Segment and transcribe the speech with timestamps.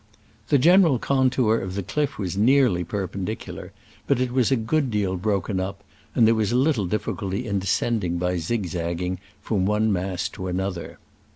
[0.47, 3.71] The general contour of the cliff was nearly perpendicular,
[4.07, 5.83] but it was a good deal broken up,
[6.15, 10.97] and there was little difficulty in descending by zigzagging from one mass to another.